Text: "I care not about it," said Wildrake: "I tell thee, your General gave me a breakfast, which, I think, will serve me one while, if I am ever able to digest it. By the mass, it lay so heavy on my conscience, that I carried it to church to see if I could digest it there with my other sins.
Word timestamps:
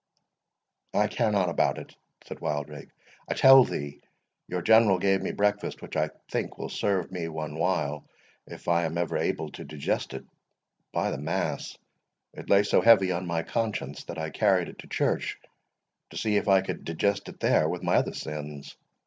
"I 0.95 1.05
care 1.05 1.29
not 1.31 1.49
about 1.49 1.77
it," 1.77 1.93
said 2.25 2.39
Wildrake: 2.39 2.89
"I 3.29 3.35
tell 3.35 3.63
thee, 3.63 4.01
your 4.47 4.63
General 4.63 4.97
gave 4.97 5.21
me 5.21 5.29
a 5.29 5.33
breakfast, 5.35 5.79
which, 5.79 5.95
I 5.95 6.09
think, 6.31 6.57
will 6.57 6.69
serve 6.69 7.11
me 7.11 7.27
one 7.27 7.55
while, 7.59 8.07
if 8.47 8.67
I 8.67 8.85
am 8.85 8.97
ever 8.97 9.15
able 9.15 9.51
to 9.51 9.63
digest 9.63 10.15
it. 10.15 10.25
By 10.91 11.11
the 11.11 11.19
mass, 11.19 11.77
it 12.33 12.49
lay 12.49 12.63
so 12.63 12.81
heavy 12.81 13.11
on 13.11 13.27
my 13.27 13.43
conscience, 13.43 14.03
that 14.05 14.17
I 14.17 14.31
carried 14.31 14.69
it 14.69 14.79
to 14.79 14.87
church 14.87 15.37
to 16.09 16.17
see 16.17 16.35
if 16.35 16.47
I 16.47 16.61
could 16.61 16.83
digest 16.83 17.29
it 17.29 17.39
there 17.39 17.69
with 17.69 17.83
my 17.83 17.97
other 17.97 18.13
sins. 18.15 18.75